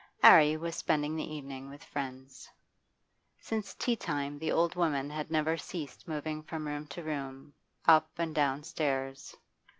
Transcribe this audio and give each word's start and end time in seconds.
'Arry 0.23 0.57
was 0.57 0.75
spending 0.75 1.15
the 1.15 1.31
evening 1.31 1.69
with 1.69 1.83
friends. 1.83 2.49
Since 3.39 3.75
tea 3.75 3.95
time 3.95 4.39
the 4.39 4.51
old 4.51 4.73
woman 4.73 5.11
had 5.11 5.29
never 5.29 5.57
ceased 5.57 6.07
moving 6.07 6.41
from 6.41 6.65
room 6.65 6.87
to 6.87 7.03
room, 7.03 7.53
up 7.85 8.09
and 8.17 8.33
down 8.33 8.63
stairs. 8.63 9.37